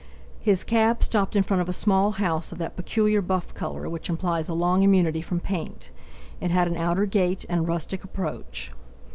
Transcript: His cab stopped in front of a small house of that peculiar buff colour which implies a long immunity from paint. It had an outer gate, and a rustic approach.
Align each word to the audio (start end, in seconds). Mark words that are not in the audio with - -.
His 0.41 0.63
cab 0.63 1.03
stopped 1.03 1.35
in 1.35 1.43
front 1.43 1.61
of 1.61 1.69
a 1.69 1.73
small 1.73 2.13
house 2.13 2.51
of 2.51 2.57
that 2.57 2.75
peculiar 2.75 3.21
buff 3.21 3.53
colour 3.53 3.87
which 3.87 4.09
implies 4.09 4.49
a 4.49 4.53
long 4.55 4.81
immunity 4.81 5.21
from 5.21 5.39
paint. 5.39 5.91
It 6.39 6.49
had 6.49 6.67
an 6.67 6.75
outer 6.75 7.05
gate, 7.05 7.45
and 7.47 7.59
a 7.59 7.63
rustic 7.63 8.03
approach. 8.03 8.71